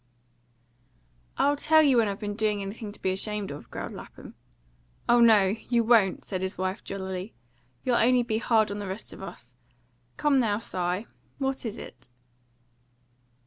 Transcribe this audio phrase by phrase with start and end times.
[1.37, 4.33] "I'll tell you when I've been doing anything to be ashamed of," growled Lapham.
[5.07, 7.35] "Oh no, you won't!" said his wife jollily.
[7.83, 9.53] "You'll only be hard on the rest of us.
[10.17, 11.05] Come now, Si;
[11.37, 12.09] what is it?"